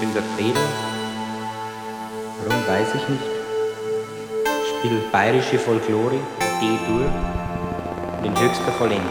Ich 0.00 0.06
bin 0.06 0.14
der 0.14 0.22
Fredel. 0.34 0.62
Warum 2.46 2.66
weiß 2.66 2.88
ich 2.94 3.08
nicht. 3.10 3.22
Spiel 4.66 4.98
bayerische 5.12 5.58
Folklore, 5.58 6.16
D-Dur, 6.58 7.04
in 8.24 8.40
höchster 8.40 8.72
Vollendung. 8.78 9.10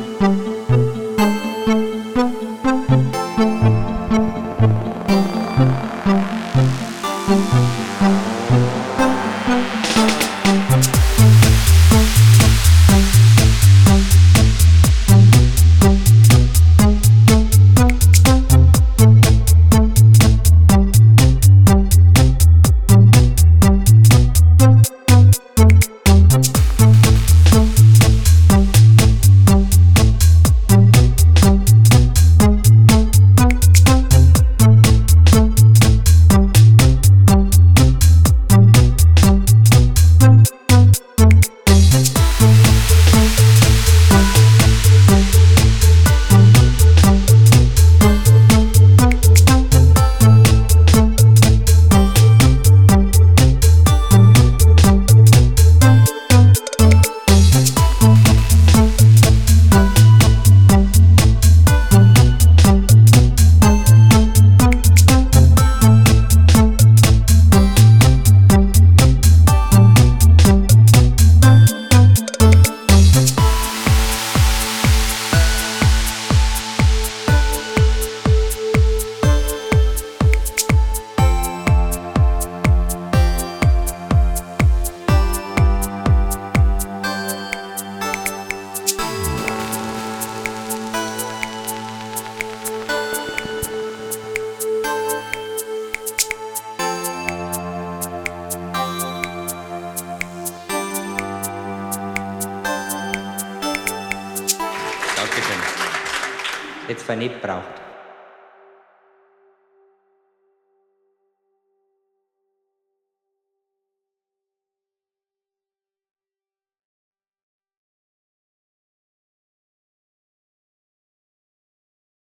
Jetzt 106.91 107.07
nicht 107.15 107.41
braucht. 107.41 107.80